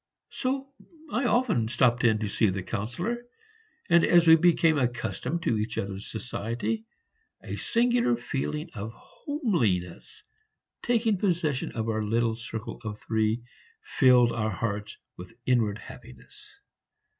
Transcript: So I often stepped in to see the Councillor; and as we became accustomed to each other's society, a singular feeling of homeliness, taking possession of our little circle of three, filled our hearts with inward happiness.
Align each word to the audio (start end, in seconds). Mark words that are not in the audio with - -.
So 0.31 0.73
I 1.11 1.25
often 1.25 1.67
stepped 1.67 2.03
in 2.03 2.17
to 2.21 2.27
see 2.27 2.49
the 2.49 2.63
Councillor; 2.63 3.23
and 3.87 4.03
as 4.03 4.25
we 4.27 4.35
became 4.35 4.79
accustomed 4.79 5.43
to 5.43 5.59
each 5.59 5.77
other's 5.77 6.07
society, 6.09 6.85
a 7.43 7.55
singular 7.55 8.17
feeling 8.17 8.71
of 8.73 8.93
homeliness, 8.95 10.23
taking 10.81 11.19
possession 11.19 11.71
of 11.73 11.87
our 11.87 12.01
little 12.03 12.35
circle 12.35 12.81
of 12.83 12.97
three, 12.97 13.43
filled 13.83 14.31
our 14.31 14.49
hearts 14.49 14.97
with 15.17 15.37
inward 15.45 15.77
happiness. 15.77 16.57